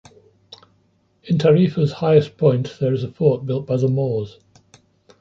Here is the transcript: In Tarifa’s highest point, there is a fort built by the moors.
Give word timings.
In 1.25 1.37
Tarifa’s 1.37 1.91
highest 1.91 2.35
point, 2.35 2.75
there 2.79 2.91
is 2.91 3.03
a 3.03 3.11
fort 3.11 3.45
built 3.45 3.67
by 3.67 3.77
the 3.77 3.87
moors. 3.87 4.39